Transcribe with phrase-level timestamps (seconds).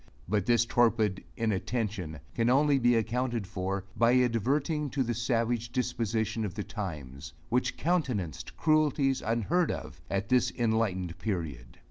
[0.27, 6.43] But this torpid inattention can only be accounted for, by adverting to the savage disposition
[6.43, 11.77] of the times, which countenanced cruelties unheard of at this enlightened period.